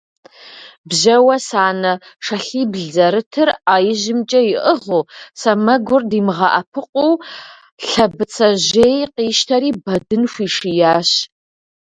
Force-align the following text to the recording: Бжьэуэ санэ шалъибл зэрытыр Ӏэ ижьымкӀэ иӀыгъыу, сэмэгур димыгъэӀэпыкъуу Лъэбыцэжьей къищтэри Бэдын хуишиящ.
Бжьэуэ 0.87 1.35
санэ 1.47 1.93
шалъибл 2.25 2.83
зэрытыр 2.95 3.49
Ӏэ 3.65 3.75
ижьымкӀэ 3.91 4.41
иӀыгъыу, 4.55 5.03
сэмэгур 5.39 6.01
димыгъэӀэпыкъуу 6.09 7.13
Лъэбыцэжьей 7.89 8.97
къищтэри 9.15 9.69
Бэдын 9.83 10.23
хуишиящ. 10.31 11.09